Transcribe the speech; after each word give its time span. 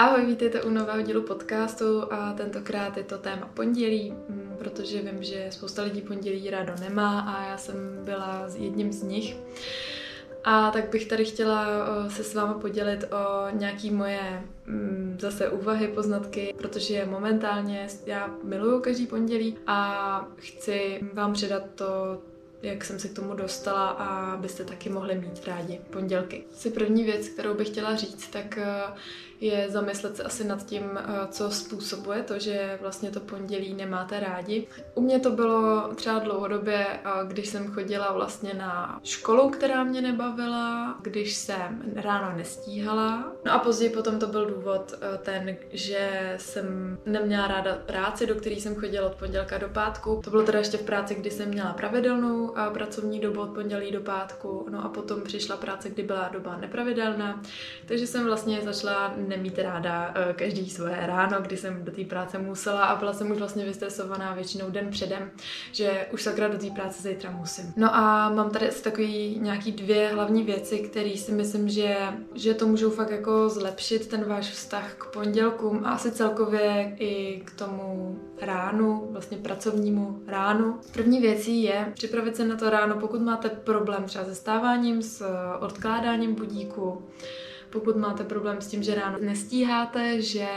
Ahoj, 0.00 0.26
vítejte 0.26 0.62
u 0.62 0.70
nového 0.70 1.02
dílu 1.02 1.22
podcastu 1.22 2.12
a 2.12 2.32
tentokrát 2.32 2.96
je 2.96 3.04
to 3.04 3.18
téma 3.18 3.50
pondělí, 3.54 4.14
mm, 4.28 4.56
protože 4.58 5.02
vím, 5.02 5.22
že 5.22 5.46
spousta 5.50 5.82
lidí 5.82 6.00
pondělí 6.00 6.50
rádo 6.50 6.72
nemá 6.80 7.20
a 7.20 7.50
já 7.50 7.56
jsem 7.56 7.76
byla 8.04 8.46
jedním 8.56 8.92
z 8.92 9.02
nich. 9.02 9.36
A 10.44 10.70
tak 10.70 10.90
bych 10.90 11.06
tady 11.06 11.24
chtěla 11.24 11.66
se 12.08 12.24
s 12.24 12.34
vámi 12.34 12.60
podělit 12.60 13.04
o 13.12 13.50
nějaký 13.50 13.90
moje 13.90 14.42
mm, 14.66 15.16
zase 15.20 15.48
úvahy, 15.48 15.88
poznatky, 15.88 16.54
protože 16.58 17.06
momentálně 17.06 17.86
já 18.06 18.34
miluju 18.42 18.80
každý 18.80 19.06
pondělí 19.06 19.58
a 19.66 20.28
chci 20.36 21.00
vám 21.12 21.32
předat 21.32 21.62
to, 21.74 22.22
jak 22.62 22.84
jsem 22.84 22.98
se 22.98 23.08
k 23.08 23.14
tomu 23.14 23.34
dostala 23.34 23.88
a 23.88 24.32
abyste 24.32 24.64
taky 24.64 24.88
mohli 24.88 25.14
mít 25.14 25.46
rádi 25.46 25.80
pondělky. 25.90 26.44
Asi 26.52 26.70
první 26.70 27.04
věc, 27.04 27.28
kterou 27.28 27.54
bych 27.54 27.68
chtěla 27.68 27.96
říct, 27.96 28.28
tak 28.28 28.58
je 29.40 29.66
zamyslet 29.70 30.16
se 30.16 30.22
asi 30.22 30.44
nad 30.44 30.66
tím, 30.66 30.82
eh, 30.98 31.02
co 31.30 31.50
způsobuje 31.50 32.22
to, 32.22 32.38
že 32.38 32.78
vlastně 32.80 33.10
to 33.10 33.20
pondělí 33.20 33.74
nemáte 33.74 34.20
rádi. 34.20 34.66
U 34.94 35.00
mě 35.00 35.20
to 35.20 35.30
bylo 35.30 35.88
třeba 35.94 36.18
dlouhodobě, 36.18 36.86
eh, 36.86 37.00
když 37.26 37.48
jsem 37.48 37.72
chodila 37.72 38.12
vlastně 38.12 38.54
na 38.54 39.00
školu, 39.04 39.50
která 39.50 39.84
mě 39.84 40.02
nebavila, 40.02 40.98
když 41.02 41.34
jsem 41.34 41.82
ráno 41.96 42.36
nestíhala. 42.36 43.32
No 43.44 43.52
a 43.52 43.58
později 43.58 43.90
potom 43.90 44.18
to 44.18 44.26
byl 44.26 44.46
důvod 44.46 44.94
eh, 44.94 45.18
ten, 45.18 45.56
že 45.72 46.34
jsem 46.36 46.98
neměla 47.06 47.46
ráda 47.46 47.74
práci, 47.86 48.26
do 48.26 48.34
které 48.34 48.54
jsem 48.56 48.74
chodila 48.74 49.06
od 49.06 49.14
pondělka 49.14 49.58
do 49.58 49.68
pátku. 49.68 50.20
To 50.24 50.30
bylo 50.30 50.42
teda 50.42 50.58
ještě 50.58 50.76
v 50.76 50.82
práci, 50.82 51.14
kdy 51.14 51.30
jsem 51.30 51.48
měla 51.48 51.72
pravidelnou 51.72 52.54
pracovní 52.72 53.20
dobu 53.20 53.40
od 53.40 53.50
pondělí 53.50 53.92
do 53.92 54.00
pátku, 54.00 54.66
no 54.70 54.84
a 54.84 54.88
potom 54.88 55.22
přišla 55.22 55.56
práce, 55.56 55.90
kdy 55.90 56.02
byla 56.02 56.28
doba 56.32 56.56
nepravidelná, 56.56 57.42
takže 57.86 58.06
jsem 58.06 58.24
vlastně 58.24 58.60
začala 58.60 59.14
nemít 59.30 59.58
ráda 59.58 60.08
uh, 60.08 60.32
každý 60.32 60.70
svoje 60.70 60.96
ráno, 61.06 61.36
kdy 61.40 61.56
jsem 61.56 61.84
do 61.84 61.92
té 61.92 62.04
práce 62.04 62.38
musela 62.38 62.84
a 62.84 62.96
byla 62.96 63.12
jsem 63.12 63.30
už 63.30 63.38
vlastně 63.38 63.64
vystresovaná 63.64 64.34
většinou 64.34 64.70
den 64.70 64.90
předem, 64.90 65.30
že 65.72 66.06
už 66.12 66.22
sakra 66.22 66.48
do 66.48 66.58
té 66.58 66.70
práce 66.70 67.02
zítra 67.02 67.30
musím. 67.30 67.72
No 67.76 67.94
a 67.94 68.30
mám 68.30 68.50
tady 68.50 68.68
asi 68.68 68.82
takový 68.82 69.38
nějaký 69.40 69.72
dvě 69.72 70.08
hlavní 70.08 70.42
věci, 70.42 70.78
které 70.78 71.16
si 71.16 71.32
myslím, 71.32 71.68
že, 71.68 71.96
že 72.34 72.54
to 72.54 72.66
můžou 72.66 72.90
fakt 72.90 73.10
jako 73.10 73.48
zlepšit 73.48 74.06
ten 74.06 74.24
váš 74.24 74.50
vztah 74.50 74.94
k 74.94 75.06
pondělkům 75.12 75.80
a 75.84 75.90
asi 75.90 76.12
celkově 76.12 76.96
i 76.98 77.42
k 77.44 77.50
tomu 77.58 78.18
ránu, 78.40 79.08
vlastně 79.10 79.38
pracovnímu 79.38 80.22
ránu. 80.26 80.78
První 80.92 81.20
věcí 81.20 81.62
je 81.62 81.92
připravit 81.94 82.36
se 82.36 82.44
na 82.44 82.56
to 82.56 82.70
ráno, 82.70 82.96
pokud 82.96 83.20
máte 83.20 83.48
problém 83.48 84.04
třeba 84.04 84.24
se 84.24 84.34
stáváním, 84.34 85.02
s 85.02 85.24
odkládáním 85.60 86.34
budíku, 86.34 87.02
pokud 87.70 87.96
máte 87.96 88.24
problém 88.24 88.60
s 88.60 88.66
tím, 88.66 88.82
že 88.82 88.94
ráno 88.94 89.18
nestíháte, 89.20 90.22
že, 90.22 90.48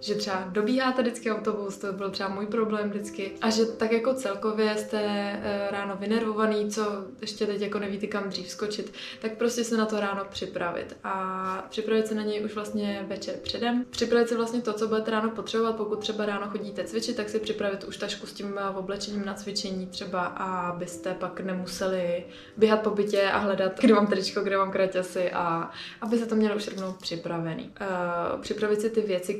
že 0.00 0.14
třeba 0.14 0.44
dobíháte 0.48 1.02
vždycky 1.02 1.32
autobus, 1.32 1.76
to 1.76 1.92
byl 1.92 2.10
třeba 2.10 2.28
můj 2.28 2.46
problém 2.46 2.90
vždycky, 2.90 3.32
a 3.40 3.50
že 3.50 3.66
tak 3.66 3.92
jako 3.92 4.14
celkově 4.14 4.76
jste 4.76 5.00
eh, 5.02 5.68
ráno 5.70 5.96
vynervovaný, 5.96 6.70
co 6.70 6.82
ještě 7.20 7.46
teď 7.46 7.60
jako 7.60 7.78
nevíte 7.78 8.06
kam 8.06 8.28
dřív 8.28 8.50
skočit, 8.50 8.92
tak 9.20 9.36
prostě 9.36 9.64
se 9.64 9.76
na 9.76 9.86
to 9.86 10.00
ráno 10.00 10.24
připravit 10.30 10.96
a 11.04 11.66
připravit 11.70 12.06
se 12.06 12.14
na 12.14 12.22
něj 12.22 12.44
už 12.44 12.54
vlastně 12.54 13.04
večer 13.08 13.34
předem. 13.42 13.84
Připravit 13.90 14.28
si 14.28 14.36
vlastně 14.36 14.60
to, 14.60 14.72
co 14.72 14.88
budete 14.88 15.10
ráno 15.10 15.30
potřebovat, 15.30 15.76
pokud 15.76 15.98
třeba 15.98 16.26
ráno 16.26 16.48
chodíte 16.48 16.84
cvičit, 16.84 17.16
tak 17.16 17.28
si 17.28 17.38
připravit 17.38 17.84
už 17.84 17.96
tašku 17.96 18.26
s 18.26 18.32
tím 18.32 18.58
eh, 18.58 18.68
oblečením 18.68 19.24
na 19.24 19.34
cvičení 19.34 19.86
třeba, 19.86 20.22
abyste 20.24 21.14
pak 21.14 21.40
nemuseli 21.40 22.24
běhat 22.56 22.82
po 22.82 22.90
bytě 22.90 23.22
a 23.22 23.38
hledat, 23.38 23.80
kde 23.80 23.94
mám 23.94 24.06
tričko, 24.06 24.40
kde 24.40 24.58
mám 24.58 24.70
kraťasy 24.72 25.30
a 25.30 25.70
aby 26.00 26.18
se 26.18 26.26
to 26.26 26.41
měl 26.42 26.56
už 26.56 26.68
rovnou 26.68 26.92
připravený. 26.92 27.70
Uh, 27.80 28.40
připravit 28.40 28.80
si 28.80 28.90
ty 28.90 29.00
věci, 29.00 29.34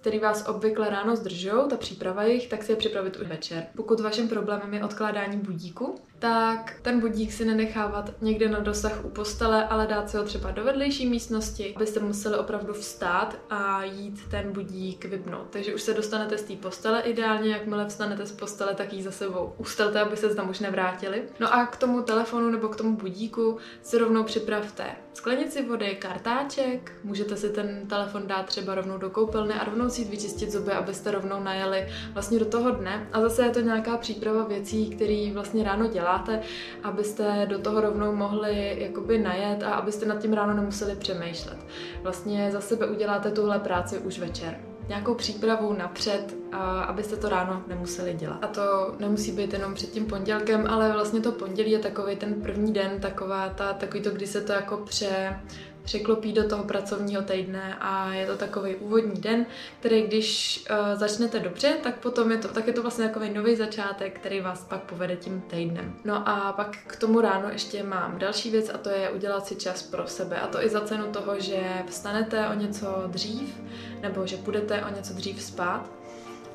které 0.00 0.18
vás 0.20 0.48
obvykle 0.48 0.90
ráno 0.90 1.16
zdržou, 1.16 1.68
ta 1.68 1.76
příprava 1.76 2.24
jich, 2.24 2.48
tak 2.48 2.62
si 2.62 2.72
je 2.72 2.76
připravit 2.76 3.16
už 3.16 3.26
večer. 3.26 3.66
Pokud 3.76 4.00
vaším 4.00 4.28
problémem 4.28 4.74
je 4.74 4.84
odkládání 4.84 5.38
budíku, 5.38 5.94
tak 6.18 6.74
ten 6.82 7.00
budík 7.00 7.32
si 7.32 7.44
nenechávat 7.44 8.10
někde 8.20 8.48
na 8.48 8.58
dosah 8.58 9.04
u 9.04 9.08
postele, 9.08 9.68
ale 9.68 9.86
dát 9.86 10.10
si 10.10 10.16
ho 10.16 10.24
třeba 10.24 10.50
do 10.50 10.64
vedlejší 10.64 11.06
místnosti, 11.06 11.74
abyste 11.76 12.00
museli 12.00 12.38
opravdu 12.38 12.72
vstát 12.72 13.38
a 13.50 13.84
jít 13.84 14.28
ten 14.30 14.52
budík 14.52 15.04
vypnout. 15.04 15.46
Takže 15.50 15.74
už 15.74 15.82
se 15.82 15.94
dostanete 15.94 16.38
z 16.38 16.42
té 16.42 16.56
postele 16.56 17.00
ideálně, 17.00 17.50
jakmile 17.50 17.88
vstanete 17.88 18.26
z 18.26 18.32
postele, 18.32 18.74
tak 18.74 18.92
ji 18.92 19.02
za 19.02 19.10
sebou 19.10 19.52
ustelte, 19.58 20.00
aby 20.00 20.16
se 20.16 20.34
tam 20.34 20.50
už 20.50 20.60
nevrátili. 20.60 21.22
No 21.40 21.54
a 21.54 21.66
k 21.66 21.76
tomu 21.76 22.02
telefonu 22.02 22.50
nebo 22.50 22.68
k 22.68 22.76
tomu 22.76 22.96
budíku 22.96 23.58
si 23.82 23.98
rovnou 23.98 24.24
připravte 24.24 24.84
sklenici 25.14 25.64
vody, 25.64 25.96
kartáček, 26.00 26.92
můžete 27.04 27.36
si 27.36 27.50
ten 27.50 27.86
telefon 27.88 28.26
dát 28.26 28.46
třeba 28.46 28.74
rovnou 28.74 28.98
do 28.98 29.10
koupelny 29.10 29.54
a 29.54 29.64
rovnou 29.64 29.88
si 29.88 30.04
vyčistit 30.04 30.50
zuby, 30.50 30.72
abyste 30.72 31.10
rovnou 31.10 31.42
najeli 31.42 31.88
vlastně 32.12 32.38
do 32.38 32.44
toho 32.44 32.70
dne. 32.70 33.08
A 33.12 33.20
zase 33.20 33.44
je 33.44 33.50
to 33.50 33.60
nějaká 33.60 33.96
příprava 33.96 34.44
věcí, 34.44 34.90
které 34.90 35.30
vlastně 35.34 35.64
ráno 35.64 35.88
děláte 35.88 36.03
děláte, 36.04 36.40
abyste 36.82 37.46
do 37.46 37.58
toho 37.58 37.80
rovnou 37.80 38.14
mohli 38.14 38.76
jakoby 38.78 39.18
najet 39.18 39.62
a 39.62 39.74
abyste 39.74 40.06
nad 40.06 40.18
tím 40.18 40.32
ráno 40.32 40.54
nemuseli 40.54 40.96
přemýšlet. 40.96 41.58
Vlastně 42.02 42.50
za 42.52 42.60
sebe 42.60 42.86
uděláte 42.86 43.30
tuhle 43.30 43.58
práci 43.58 43.98
už 43.98 44.18
večer 44.18 44.60
nějakou 44.88 45.14
přípravu 45.14 45.72
napřed, 45.72 46.36
a 46.52 46.82
abyste 46.82 47.16
to 47.16 47.28
ráno 47.28 47.62
nemuseli 47.68 48.14
dělat. 48.14 48.44
A 48.44 48.46
to 48.46 48.94
nemusí 48.98 49.32
být 49.32 49.52
jenom 49.52 49.74
před 49.74 49.90
tím 49.90 50.06
pondělkem, 50.06 50.66
ale 50.68 50.92
vlastně 50.92 51.20
to 51.20 51.32
pondělí 51.32 51.70
je 51.70 51.78
takový 51.78 52.16
ten 52.16 52.34
první 52.34 52.72
den, 52.72 53.00
taková 53.00 53.48
ta, 53.48 53.72
takový 53.72 54.02
to, 54.02 54.10
kdy 54.10 54.26
se 54.26 54.40
to 54.40 54.52
jako 54.52 54.76
pře, 54.76 55.40
překlopí 55.84 56.32
do 56.32 56.48
toho 56.48 56.64
pracovního 56.64 57.22
týdne 57.22 57.76
a 57.80 58.12
je 58.14 58.26
to 58.26 58.36
takový 58.36 58.76
úvodní 58.76 59.20
den, 59.20 59.46
který 59.80 60.02
když 60.02 60.64
uh, 60.70 60.98
začnete 60.98 61.40
dobře, 61.40 61.74
tak 61.82 61.98
potom 61.98 62.30
je 62.30 62.38
to, 62.38 62.48
tak 62.48 62.66
je 62.66 62.72
to 62.72 62.82
vlastně 62.82 63.08
takový 63.08 63.30
nový 63.30 63.56
začátek, 63.56 64.18
který 64.18 64.40
vás 64.40 64.64
pak 64.64 64.80
povede 64.80 65.16
tím 65.16 65.40
týdnem. 65.40 65.94
No 66.04 66.28
a 66.28 66.52
pak 66.52 66.76
k 66.86 66.96
tomu 66.96 67.20
ráno 67.20 67.48
ještě 67.48 67.82
mám 67.82 68.18
další 68.18 68.50
věc 68.50 68.70
a 68.74 68.78
to 68.78 68.90
je 68.90 69.10
udělat 69.10 69.46
si 69.46 69.56
čas 69.56 69.82
pro 69.82 70.06
sebe 70.06 70.40
a 70.40 70.46
to 70.46 70.64
i 70.64 70.68
za 70.68 70.80
cenu 70.80 71.04
toho, 71.12 71.40
že 71.40 71.62
vstanete 71.86 72.48
o 72.48 72.54
něco 72.54 73.04
dřív 73.06 73.60
nebo 74.02 74.26
že 74.26 74.36
budete 74.36 74.84
o 74.84 74.94
něco 74.94 75.14
dřív 75.14 75.42
spát 75.42 75.90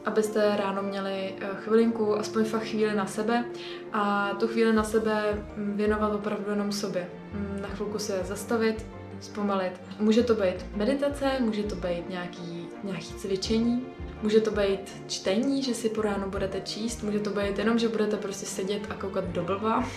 abyste 0.06 0.56
ráno 0.58 0.82
měli 0.82 1.36
eh, 1.42 1.48
chvilinku, 1.56 2.16
aspoň 2.16 2.46
fakt 2.46 2.64
chvíli 2.64 2.96
na 2.96 3.06
sebe 3.06 3.46
a 3.94 4.34
tu 4.40 4.48
chvíli 4.48 4.74
na 4.74 4.84
sebe 4.84 5.44
mm, 5.56 5.78
věnovat 5.78 6.14
opravdu 6.14 6.52
jenom 6.52 6.72
sobě. 6.72 7.10
Mm, 7.34 7.60
na 7.62 7.68
chvilku 7.68 8.00
se 8.00 8.24
zastavit, 8.24 8.86
zpomalit. 9.22 9.82
Může 10.00 10.24
to 10.24 10.36
být 10.36 10.66
meditace, 10.76 11.32
může 11.40 11.64
to 11.64 11.76
být 11.76 12.10
nějaký, 12.10 12.68
nějaký 12.84 13.14
cvičení, 13.14 13.86
může 14.22 14.42
to 14.42 14.52
být 14.52 15.04
čtení, 15.08 15.64
že 15.64 15.74
si 15.74 15.90
po 15.90 16.02
ránu 16.02 16.30
budete 16.30 16.62
číst, 16.62 17.04
může 17.04 17.20
to 17.20 17.30
být 17.30 17.60
jenom, 17.60 17.80
že 17.80 17.88
budete 17.88 18.18
prostě 18.18 18.46
sedět 18.46 18.82
a 18.90 18.94
koukat 18.94 19.26
do 19.26 19.44
blba, 19.44 19.90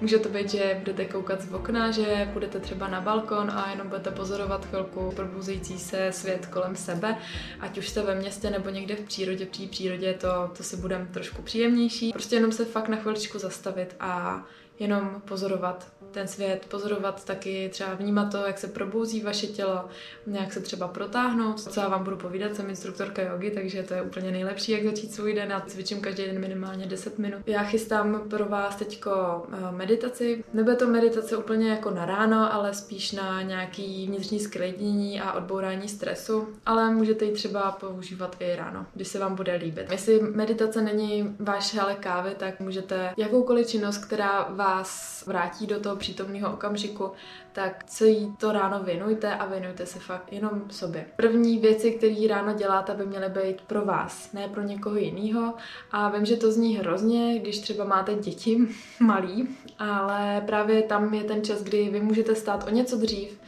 může 0.00 0.18
to 0.18 0.28
být, 0.28 0.50
že 0.50 0.76
budete 0.78 1.04
koukat 1.04 1.40
z 1.42 1.52
okna, 1.52 1.90
že 1.90 2.30
budete 2.32 2.60
třeba 2.60 2.88
na 2.88 3.00
balkon 3.00 3.50
a 3.50 3.70
jenom 3.70 3.88
budete 3.88 4.10
pozorovat 4.10 4.66
chvilku 4.66 5.12
probuzející 5.16 5.78
se 5.78 6.12
svět 6.12 6.46
kolem 6.46 6.76
sebe, 6.76 7.18
ať 7.60 7.78
už 7.78 7.88
jste 7.88 8.02
ve 8.02 8.14
městě 8.14 8.50
nebo 8.50 8.70
někde 8.70 8.96
v 8.96 9.00
přírodě, 9.00 9.46
při 9.46 9.66
přírodě 9.66 10.14
to, 10.14 10.28
to 10.56 10.62
si 10.62 10.76
budeme 10.76 11.06
trošku 11.06 11.42
příjemnější. 11.42 12.12
Prostě 12.12 12.36
jenom 12.36 12.52
se 12.52 12.64
fakt 12.64 12.88
na 12.88 12.96
chviličku 12.96 13.38
zastavit 13.38 13.96
a 14.00 14.44
jenom 14.78 15.22
pozorovat 15.24 15.92
ten 16.10 16.28
svět, 16.28 16.66
pozorovat 16.68 17.24
taky, 17.24 17.68
třeba 17.72 17.94
vnímat 17.94 18.32
to, 18.32 18.36
jak 18.36 18.58
se 18.58 18.68
probouzí 18.68 19.22
vaše 19.22 19.46
tělo, 19.46 19.84
nějak 20.26 20.52
se 20.52 20.60
třeba 20.60 20.88
protáhnout. 20.88 21.60
Co 21.60 21.80
já 21.80 21.88
vám 21.88 22.04
budu 22.04 22.16
povídat, 22.16 22.56
jsem 22.56 22.70
instruktorka 22.70 23.22
jogy, 23.22 23.50
takže 23.54 23.82
to 23.82 23.94
je 23.94 24.02
úplně 24.02 24.30
nejlepší, 24.30 24.72
jak 24.72 24.84
začít 24.84 25.14
svůj 25.14 25.34
den. 25.34 25.50
Já 25.50 25.60
cvičím 25.60 26.00
každý 26.00 26.24
den 26.24 26.38
minimálně 26.38 26.86
10 26.86 27.18
minut. 27.18 27.40
Já 27.46 27.62
chystám 27.62 28.20
pro 28.30 28.44
vás 28.44 28.76
teďko 28.76 29.10
eh, 29.52 29.72
meditaci. 29.72 30.44
Nebude 30.52 30.76
to 30.76 30.86
meditace 30.86 31.36
úplně 31.36 31.70
jako 31.70 31.90
na 31.90 32.04
ráno, 32.04 32.54
ale 32.54 32.74
spíš 32.74 33.12
na 33.12 33.42
nějaký 33.42 34.06
vnitřní 34.06 34.40
sklidnění 34.40 35.20
a 35.20 35.32
odbourání 35.32 35.88
stresu, 35.88 36.48
ale 36.66 36.94
můžete 36.94 37.24
ji 37.24 37.32
třeba 37.32 37.70
používat 37.72 38.36
i 38.40 38.56
ráno, 38.56 38.86
když 38.94 39.08
se 39.08 39.18
vám 39.18 39.34
bude 39.34 39.54
líbit. 39.54 39.86
Jestli 39.90 40.20
meditace 40.20 40.82
není 40.82 41.36
váš 41.38 41.74
hele 41.74 41.94
kávy, 41.94 42.30
tak 42.38 42.60
můžete 42.60 43.14
jakoukoliv 43.16 43.66
činnost, 43.66 44.04
která 44.04 44.48
vás 44.50 45.22
vrátí 45.26 45.66
do 45.66 45.80
toho 45.80 45.96
přítomného 45.96 46.52
okamžiku, 46.52 47.10
tak 47.52 47.84
co 47.86 48.04
jí 48.04 48.36
to 48.36 48.52
ráno 48.52 48.82
věnujte 48.84 49.34
a 49.34 49.46
věnujte 49.46 49.86
se 49.86 49.98
fakt 49.98 50.32
jenom 50.32 50.62
sobě. 50.70 51.04
První 51.16 51.58
věci, 51.58 51.90
které 51.90 52.28
ráno 52.28 52.54
děláte, 52.54 52.94
by 52.94 53.06
měly 53.06 53.28
být 53.28 53.41
pro 53.66 53.84
vás, 53.84 54.32
ne 54.32 54.48
pro 54.48 54.62
někoho 54.62 54.96
jiného. 54.96 55.54
A 55.90 56.08
vím, 56.08 56.26
že 56.26 56.36
to 56.36 56.52
zní 56.52 56.76
hrozně, 56.76 57.38
když 57.38 57.58
třeba 57.58 57.84
máte 57.84 58.14
děti 58.14 58.58
malý, 59.00 59.48
ale 59.78 60.42
právě 60.46 60.82
tam 60.82 61.14
je 61.14 61.24
ten 61.24 61.44
čas, 61.44 61.62
kdy 61.62 61.88
vy 61.88 62.00
můžete 62.00 62.34
stát 62.34 62.66
o 62.66 62.70
něco 62.70 62.96
dřív, 62.96 63.41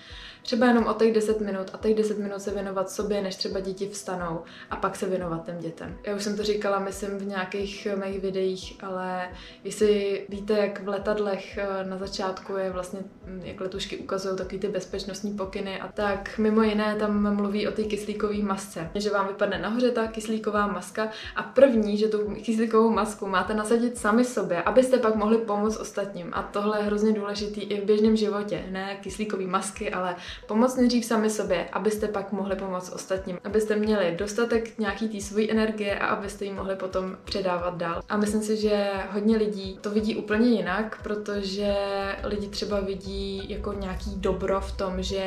Třeba 0.45 0.67
jenom 0.67 0.87
o 0.87 0.95
těch 0.95 1.13
10 1.13 1.41
minut 1.41 1.71
a 1.73 1.79
těch 1.79 1.95
10 1.95 2.19
minut 2.19 2.43
se 2.43 2.51
věnovat 2.51 2.91
sobě, 2.91 3.23
než 3.23 3.37
třeba 3.37 3.61
děti 3.61 3.89
vstanou 3.89 4.41
a 4.71 4.77
pak 4.77 4.97
se 4.97 5.07
věnovat 5.07 5.47
těm 5.47 5.59
dětem. 5.59 5.99
Já 6.07 6.17
už 6.17 6.23
jsem 6.23 6.37
to 6.37 6.43
říkala, 6.43 6.79
myslím, 6.79 7.11
v 7.19 7.27
nějakých 7.27 7.89
mých 8.05 8.21
videích, 8.21 8.77
ale 8.83 9.29
jestli 9.65 10.23
víte, 10.29 10.53
jak 10.59 10.83
v 10.83 10.89
letadlech 10.89 11.59
eh, 11.59 11.85
na 11.85 11.99
začátku 11.99 12.57
je 12.57 12.71
vlastně, 12.71 13.01
hm, 13.27 13.41
jak 13.45 13.61
letušky 13.61 13.97
ukazují 13.97 14.37
takový 14.37 14.59
ty 14.59 14.69
bezpečnostní 14.69 15.37
pokyny 15.37 15.81
a 15.81 15.89
tak 15.89 16.39
mimo 16.39 16.63
jiné 16.63 16.97
tam 16.97 17.37
mluví 17.37 17.69
o 17.69 17.73
té 17.73 17.83
kyslíkové 17.83 18.39
masce, 18.39 18.91
že 18.95 19.11
vám 19.11 19.29
vypadne 19.29 19.59
nahoře 19.59 19.91
ta 19.91 20.07
kyslíková 20.07 20.67
maska 20.67 21.09
a 21.37 21.43
první, 21.43 21.97
že 21.97 22.09
tu 22.09 22.35
kyslíkovou 22.43 22.91
masku 22.91 23.27
máte 23.27 23.55
nasadit 23.55 23.99
sami 23.99 24.25
sobě, 24.25 24.63
abyste 24.63 24.99
pak 24.99 25.15
mohli 25.15 25.39
pomoct 25.39 25.77
ostatním. 25.77 26.31
A 26.33 26.43
tohle 26.43 26.79
je 26.79 26.85
hrozně 26.85 27.13
důležitý 27.13 27.61
i 27.61 27.81
v 27.81 27.85
běžném 27.85 28.17
životě, 28.17 28.65
ne 28.71 28.97
kyslíkové 29.03 29.47
masky, 29.47 29.91
ale 29.91 30.17
Pomoct 30.47 30.77
nejdřív 30.77 31.05
sami 31.05 31.31
sobě, 31.31 31.69
abyste 31.73 32.09
pak 32.09 32.33
mohli 32.33 32.57
pomoct 32.57 32.93
ostatním, 32.93 33.39
abyste 33.45 33.77
měli 33.77 34.17
dostatek 34.19 34.79
nějaký 34.79 35.09
té 35.09 35.21
své 35.21 35.51
energie 35.51 35.99
a 35.99 36.07
abyste 36.07 36.45
ji 36.45 36.53
mohli 36.53 36.77
potom 36.77 37.17
předávat 37.25 37.77
dál. 37.77 38.03
A 38.09 38.17
myslím 38.17 38.43
si, 38.43 38.57
že 38.57 38.91
hodně 39.11 39.37
lidí 39.37 39.79
to 39.81 39.91
vidí 39.91 40.17
úplně 40.17 40.49
jinak, 40.49 41.03
protože 41.03 41.75
lidi 42.23 42.49
třeba 42.49 42.81
vidí 42.81 43.43
jako 43.49 43.73
nějaký 43.73 44.15
dobro 44.17 44.61
v 44.61 44.73
tom, 44.73 45.03
že 45.03 45.25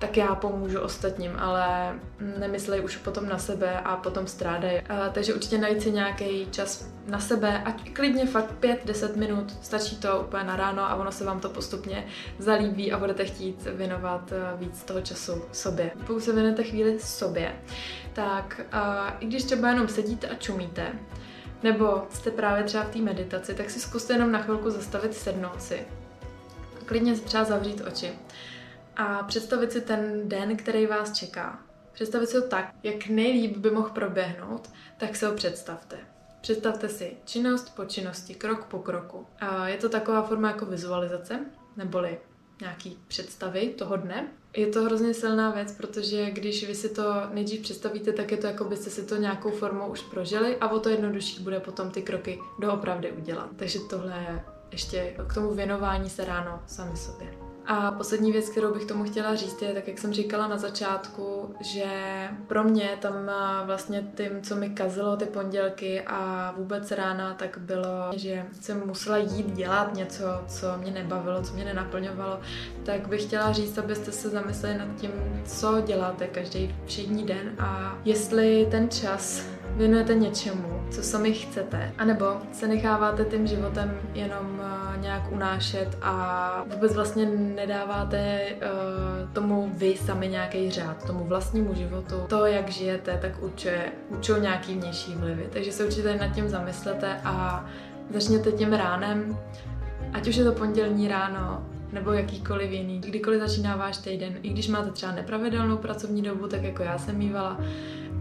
tak 0.00 0.16
já 0.16 0.34
pomůžu 0.34 0.80
ostatním, 0.80 1.32
ale 1.38 1.94
nemyslej 2.38 2.84
už 2.84 2.96
potom 2.96 3.28
na 3.28 3.38
sebe 3.38 3.80
a 3.80 3.96
potom 3.96 4.26
strádají. 4.26 4.80
Takže 5.12 5.34
určitě 5.34 5.58
najít 5.58 5.82
si 5.82 5.90
nějaký 5.90 6.46
čas 6.50 6.88
na 7.06 7.20
sebe, 7.20 7.62
ať 7.64 7.92
klidně 7.92 8.26
fakt 8.26 8.54
5-10 8.60 9.16
minut, 9.16 9.58
stačí 9.62 9.96
to 9.96 10.20
úplně 10.20 10.44
na 10.44 10.56
ráno 10.56 10.82
a 10.82 10.94
ono 10.94 11.12
se 11.12 11.24
vám 11.24 11.40
to 11.40 11.48
postupně 11.48 12.06
zalíbí 12.38 12.92
a 12.92 12.98
budete 12.98 13.24
chtít 13.24 13.62
věnovat 13.64 14.32
eh, 14.32 14.56
víc 14.56 14.84
toho 14.84 15.00
času 15.00 15.42
sobě. 15.52 15.90
Pokud 16.06 16.20
se 16.20 16.32
věnujete 16.32 16.62
chvíli 16.62 17.00
sobě, 17.00 17.54
tak 18.12 18.60
uh, 18.72 18.80
i 19.20 19.26
když 19.26 19.44
třeba 19.44 19.68
jenom 19.68 19.88
sedíte 19.88 20.28
a 20.28 20.34
čumíte, 20.34 20.92
nebo 21.62 22.06
jste 22.10 22.30
právě 22.30 22.64
třeba 22.64 22.84
v 22.84 22.90
té 22.90 22.98
meditaci, 22.98 23.54
tak 23.54 23.70
si 23.70 23.80
zkuste 23.80 24.12
jenom 24.12 24.32
na 24.32 24.42
chvilku 24.42 24.70
zastavit, 24.70 25.14
sednout 25.14 25.62
si. 25.62 25.86
Klidně 26.84 27.14
třeba 27.14 27.44
zavřít 27.44 27.82
oči 27.86 28.12
a 28.96 29.22
představit 29.22 29.72
si 29.72 29.80
ten 29.80 30.28
den, 30.28 30.56
který 30.56 30.86
vás 30.86 31.12
čeká. 31.12 31.62
Představit 31.92 32.26
si 32.26 32.36
ho 32.36 32.42
tak, 32.42 32.74
jak 32.82 33.06
nejlíp 33.06 33.56
by 33.56 33.70
mohl 33.70 33.88
proběhnout, 33.88 34.70
tak 34.98 35.16
se 35.16 35.26
ho 35.26 35.34
představte. 35.34 35.96
Představte 36.40 36.88
si 36.88 37.16
činnost 37.24 37.76
po 37.76 37.84
činnosti, 37.84 38.34
krok 38.34 38.64
po 38.64 38.78
kroku. 38.78 39.26
A 39.40 39.68
je 39.68 39.76
to 39.76 39.88
taková 39.88 40.22
forma 40.22 40.48
jako 40.48 40.66
vizualizace, 40.66 41.40
neboli 41.76 42.18
nějaký 42.60 42.98
představy 43.08 43.68
toho 43.68 43.96
dne. 43.96 44.28
Je 44.56 44.66
to 44.66 44.84
hrozně 44.84 45.14
silná 45.14 45.50
věc, 45.50 45.72
protože 45.72 46.30
když 46.30 46.66
vy 46.66 46.74
si 46.74 46.88
to 46.88 47.02
nejdřív 47.32 47.62
představíte, 47.62 48.12
tak 48.12 48.30
je 48.30 48.36
to 48.36 48.46
jako 48.46 48.64
byste 48.64 48.90
si 48.90 49.06
to 49.06 49.16
nějakou 49.16 49.50
formou 49.50 49.86
už 49.86 50.02
prožili 50.02 50.56
a 50.56 50.68
o 50.68 50.80
to 50.80 50.88
jednodušší 50.88 51.42
bude 51.42 51.60
potom 51.60 51.90
ty 51.90 52.02
kroky 52.02 52.38
doopravdy 52.58 53.12
udělat. 53.12 53.48
Takže 53.56 53.78
tohle 53.90 54.12
je 54.12 54.44
ještě 54.72 55.16
k 55.28 55.34
tomu 55.34 55.54
věnování 55.54 56.10
se 56.10 56.24
ráno 56.24 56.62
sami 56.66 56.96
sobě. 56.96 57.49
A 57.72 57.90
poslední 57.90 58.32
věc, 58.32 58.48
kterou 58.48 58.74
bych 58.74 58.84
tomu 58.84 59.04
chtěla 59.04 59.34
říct, 59.34 59.62
je, 59.62 59.74
tak 59.74 59.88
jak 59.88 59.98
jsem 59.98 60.12
říkala 60.12 60.48
na 60.48 60.56
začátku, 60.58 61.54
že 61.60 61.84
pro 62.46 62.64
mě 62.64 62.98
tam 63.00 63.30
vlastně 63.64 64.04
tím, 64.16 64.42
co 64.42 64.56
mi 64.56 64.70
kazilo 64.70 65.16
ty 65.16 65.24
pondělky 65.24 66.02
a 66.06 66.52
vůbec 66.56 66.90
rána, 66.90 67.34
tak 67.34 67.58
bylo, 67.58 68.10
že 68.16 68.46
jsem 68.60 68.86
musela 68.86 69.16
jít 69.16 69.52
dělat 69.52 69.94
něco, 69.94 70.24
co 70.48 70.66
mě 70.76 70.90
nebavilo, 70.92 71.42
co 71.42 71.54
mě 71.54 71.64
nenaplňovalo, 71.64 72.40
tak 72.84 73.08
bych 73.08 73.22
chtěla 73.22 73.52
říct, 73.52 73.78
abyste 73.78 74.12
se 74.12 74.28
zamysleli 74.28 74.78
nad 74.78 74.96
tím, 74.96 75.10
co 75.44 75.80
děláte 75.80 76.26
každý 76.26 76.74
všední 76.86 77.26
den 77.26 77.54
a 77.58 77.98
jestli 78.04 78.68
ten 78.70 78.88
čas 78.90 79.42
věnujete 79.80 80.14
něčemu, 80.14 80.82
co 80.90 81.02
sami 81.02 81.32
chcete, 81.32 81.92
anebo 81.98 82.26
se 82.52 82.68
necháváte 82.68 83.24
tím 83.24 83.46
životem 83.46 84.00
jenom 84.14 84.60
uh, 84.60 85.02
nějak 85.02 85.32
unášet 85.32 85.98
a 86.02 86.64
vůbec 86.74 86.94
vlastně 86.94 87.26
nedáváte 87.26 88.40
uh, 88.50 89.32
tomu 89.32 89.72
vy 89.74 89.96
sami 89.96 90.28
nějaký 90.28 90.70
řád, 90.70 91.06
tomu 91.06 91.24
vlastnímu 91.24 91.74
životu. 91.74 92.14
To, 92.28 92.46
jak 92.46 92.68
žijete, 92.68 93.18
tak 93.22 93.42
určuje, 93.42 93.92
určují 94.08 94.40
nějaký 94.40 94.74
vnější 94.74 95.14
vlivy. 95.14 95.48
Takže 95.52 95.72
se 95.72 95.84
určitě 95.84 96.16
nad 96.16 96.28
tím 96.28 96.48
zamyslete 96.48 97.20
a 97.24 97.64
začněte 98.10 98.52
tím 98.52 98.72
ránem, 98.72 99.38
ať 100.12 100.28
už 100.28 100.36
je 100.36 100.44
to 100.44 100.52
pondělní 100.52 101.08
ráno, 101.08 101.66
nebo 101.92 102.12
jakýkoliv 102.12 102.70
jiný, 102.70 102.98
kdykoliv 102.98 103.40
začíná 103.40 103.76
váš 103.76 103.98
týden, 103.98 104.34
i 104.42 104.48
když 104.48 104.68
máte 104.68 104.90
třeba 104.90 105.12
nepravidelnou 105.12 105.76
pracovní 105.76 106.22
dobu, 106.22 106.46
tak 106.46 106.62
jako 106.62 106.82
já 106.82 106.98
jsem 106.98 107.16
mývala, 107.18 107.60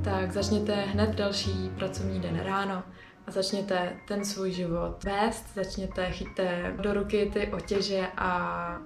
tak 0.03 0.31
začněte 0.31 0.75
hned 0.75 1.15
další 1.15 1.69
pracovní 1.77 2.19
den 2.19 2.39
ráno 2.39 2.83
a 3.27 3.31
začněte 3.31 3.93
ten 4.07 4.25
svůj 4.25 4.51
život 4.51 5.03
vést, 5.03 5.45
začněte 5.55 6.11
chyťte 6.11 6.73
do 6.81 6.93
ruky 6.93 7.31
ty 7.33 7.47
otěže 7.47 8.07
a 8.17 8.77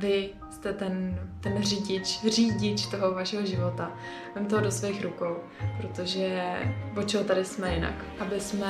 vy 0.00 0.28
jste 0.50 0.72
ten, 0.72 1.20
ten 1.40 1.62
řidič, 1.62 2.20
řidič 2.28 2.86
toho 2.86 3.14
vašeho 3.14 3.46
života. 3.46 3.90
Vem 4.34 4.46
toho 4.46 4.62
do 4.62 4.70
svých 4.70 5.04
rukou, 5.04 5.36
protože 5.80 6.42
o 6.96 7.02
čeho 7.02 7.24
tady 7.24 7.44
jsme 7.44 7.74
jinak. 7.74 7.94
Aby 8.20 8.40
jsme 8.40 8.66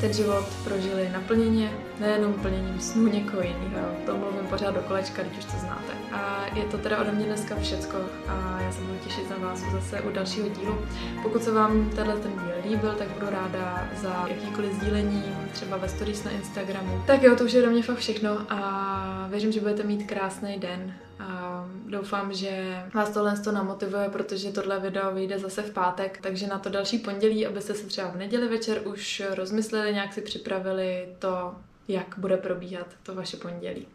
ten 0.00 0.12
život 0.12 0.44
prožili 0.64 1.10
naplněně, 1.12 1.72
nejenom 2.00 2.32
plněním 2.32 2.80
snů 2.80 3.06
někoho 3.06 3.42
jiného. 3.42 3.88
To 4.06 4.16
mluvím 4.16 4.46
pořád 4.50 4.74
do 4.74 4.80
kolečka, 4.80 5.22
když 5.22 5.38
už 5.38 5.44
to 5.44 5.56
znáte. 5.58 5.92
A 6.12 6.46
je 6.54 6.64
to 6.64 6.78
teda 6.78 7.00
ode 7.00 7.12
mě 7.12 7.26
dneska 7.26 7.56
všecko 7.56 7.96
a 8.28 8.60
já 8.60 8.72
se 8.72 8.80
budu 8.80 8.98
těšit 8.98 9.30
na 9.30 9.36
vás 9.48 9.60
zase 9.72 10.00
u 10.00 10.10
dalšího 10.10 10.48
dílu. 10.48 10.78
Pokud 11.22 11.42
se 11.42 11.52
vám 11.52 11.90
tenhle 11.90 12.16
ten 12.16 12.32
díl 12.32 12.70
líbil, 12.70 12.94
tak 12.98 13.08
budu 13.08 13.26
ráda 13.30 13.88
za 13.96 14.26
jakýkoliv 14.28 14.72
sdílení, 14.72 15.22
třeba 15.52 15.76
ve 15.76 15.88
stories 15.88 16.24
na 16.24 16.30
Instagramu. 16.30 17.02
Tak 17.06 17.22
jo, 17.22 17.36
to 17.36 17.44
už 17.44 17.52
je 17.52 17.62
do 17.62 17.70
mě 17.70 17.82
fakt 17.82 17.98
všechno 17.98 18.30
a 18.48 19.26
věřím, 19.30 19.52
že 19.52 19.60
budete 19.60 19.82
mít 19.82 20.06
krásný 20.48 20.60
den 20.60 20.94
a 21.18 21.64
doufám, 21.86 22.34
že 22.34 22.82
vás 22.94 23.10
tohle 23.10 23.38
to 23.38 23.52
namotivuje, 23.52 24.08
protože 24.08 24.52
tohle 24.52 24.80
video 24.80 25.14
vyjde 25.14 25.38
zase 25.38 25.62
v 25.62 25.70
pátek, 25.70 26.18
takže 26.22 26.46
na 26.46 26.58
to 26.58 26.68
další 26.68 26.98
pondělí, 26.98 27.46
abyste 27.46 27.74
se 27.74 27.86
třeba 27.86 28.08
v 28.08 28.16
neděli 28.16 28.48
večer 28.48 28.80
už 28.84 29.22
rozmysleli, 29.34 29.92
nějak 29.92 30.12
si 30.12 30.20
připravili 30.20 31.08
to, 31.18 31.54
jak 31.88 32.14
bude 32.18 32.36
probíhat 32.36 32.86
to 33.02 33.14
vaše 33.14 33.36
pondělí. 33.36 33.86